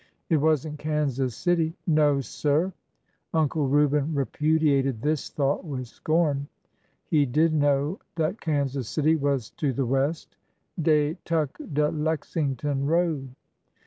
[0.31, 2.73] It was n't Kansas City?"'' No, sir!"
[3.35, 6.47] Uncle Reuben repudiated this thought with scorn.
[7.05, 10.37] He did know that Kansas City was to the west.
[10.81, 13.29] Dey tuk de Lexington road."